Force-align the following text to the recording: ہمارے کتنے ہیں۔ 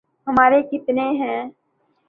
ہمارے 0.27 0.61
کتنے 0.71 1.07
ہیں۔ 1.19 1.39